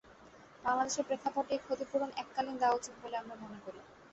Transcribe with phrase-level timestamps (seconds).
[0.63, 3.79] বাংলাদেশের প্রেক্ষাপটে এই ক্ষতিপূরণ এককালীন দেওয়া উচিত বলে আমরা মনে করি।